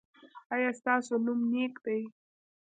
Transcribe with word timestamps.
ایا 0.53 0.69
ستاسو 0.79 1.13
نوم 1.25 1.39
نیک 1.51 1.73
دی؟ 1.85 2.01